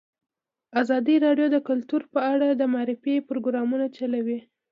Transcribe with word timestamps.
ازادي 0.81 1.15
راډیو 1.25 1.47
د 1.51 1.57
کلتور 1.67 2.01
په 2.13 2.19
اړه 2.33 2.47
د 2.51 2.61
معارفې 2.73 3.15
پروګرامونه 3.29 3.85
چلولي. 3.97 4.39